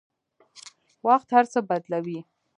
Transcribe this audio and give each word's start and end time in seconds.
وخت 1.05 1.27
هر 1.35 1.45
څه 1.51 1.59
بدلوي. 1.69 2.19